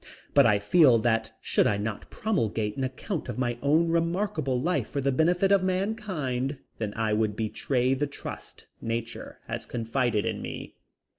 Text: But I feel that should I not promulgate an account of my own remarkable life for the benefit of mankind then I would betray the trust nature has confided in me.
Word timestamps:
But 0.33 0.47
I 0.47 0.57
feel 0.57 0.97
that 0.97 1.31
should 1.41 1.67
I 1.67 1.77
not 1.77 2.09
promulgate 2.09 2.75
an 2.75 2.83
account 2.83 3.29
of 3.29 3.37
my 3.37 3.59
own 3.61 3.89
remarkable 3.89 4.59
life 4.59 4.89
for 4.89 4.99
the 4.99 5.11
benefit 5.11 5.51
of 5.51 5.61
mankind 5.63 6.57
then 6.79 6.91
I 6.95 7.13
would 7.13 7.35
betray 7.35 7.93
the 7.93 8.07
trust 8.07 8.65
nature 8.81 9.41
has 9.45 9.67
confided 9.67 10.25
in 10.25 10.41
me. 10.41 10.73